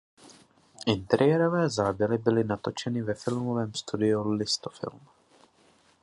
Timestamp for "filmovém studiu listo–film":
3.13-5.01